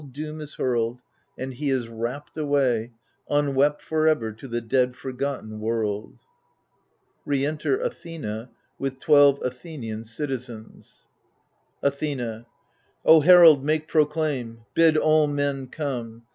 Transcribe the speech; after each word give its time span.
Doom 0.13 0.41
is 0.41 0.55
hurled, 0.55 0.97
THE 0.97 1.03
FURIES 1.35 1.37
i6i 1.37 1.43
And 1.43 1.53
he 1.53 1.69
is 1.69 1.87
rapt 1.87 2.35
away 2.35 2.91
Unwept, 3.29 3.83
for 3.83 4.07
ever, 4.07 4.31
to 4.33 4.47
the 4.47 4.59
dead 4.59 4.95
forgotten 4.95 5.59
world. 5.59 6.17
[Re 7.23 7.45
enter 7.45 7.77
Athenoy 7.77 8.49
with 8.79 8.97
twelve 8.97 9.39
Athenian 9.43 10.03
citizens. 10.03 11.07
Athena 11.83 12.47
O 13.05 13.19
herald, 13.19 13.63
make 13.63 13.87
proclaim, 13.87 14.61
bid 14.73 14.97
all 14.97 15.27
men 15.27 15.67
come. 15.67 16.23